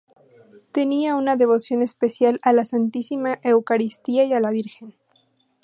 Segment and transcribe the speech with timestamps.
[0.71, 4.95] Tenía una devoción especial a la Santísima Eucaristía y a la Virgen.